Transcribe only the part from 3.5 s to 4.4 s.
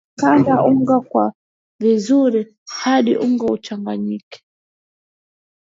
uchanganyike